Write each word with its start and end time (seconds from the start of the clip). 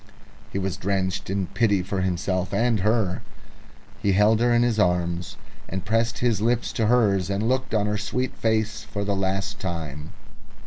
He 0.51 0.57
was 0.57 0.77
drenched 0.77 1.29
in 1.29 1.45
pity 1.45 1.83
for 1.83 2.01
himself 2.01 2.55
and 2.55 2.79
her. 2.79 3.21
He 4.01 4.13
held 4.13 4.39
her 4.39 4.51
in 4.51 4.63
his 4.63 4.79
arms, 4.79 5.37
and 5.69 5.85
pressed 5.85 6.17
his 6.17 6.41
lips 6.41 6.73
to 6.73 6.87
hers, 6.87 7.29
and 7.29 7.47
looked 7.47 7.75
on 7.75 7.85
her 7.85 7.99
sweet 7.99 8.35
face 8.35 8.81
for 8.83 9.03
the 9.03 9.15
last 9.15 9.59
time. 9.59 10.13